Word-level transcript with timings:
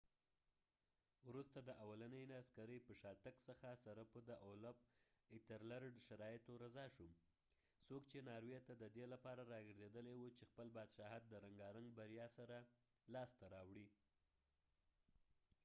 وروسته 1.27 1.59
د 1.63 1.69
اولنی 1.83 2.21
عسکری 2.41 2.77
په 2.87 2.93
شا 2.99 3.11
تګ 3.25 3.35
څخه 3.47 3.65
ایترلرډethelred 3.69 4.29
د 4.29 4.33
اولفolaf 4.45 4.77
سره 5.47 5.89
په 5.95 6.01
شرایطو 6.07 6.51
رضا 6.63 6.85
شو، 6.95 7.07
څوک 7.87 8.01
چې 8.11 8.25
ناروي 8.29 8.59
ته 8.67 8.73
ددې 8.83 9.05
لپاره 9.13 9.41
راګرځیدلی 9.53 10.15
و 10.17 10.33
چې 10.37 10.43
خپل 10.51 10.67
بادشاهت 10.77 11.23
د 11.27 11.33
رنګارنګ 11.45 11.87
بریا 11.99 12.27
سره 12.37 12.57
لاس 13.13 13.29
ته 13.39 13.45
راوړی 13.53 13.87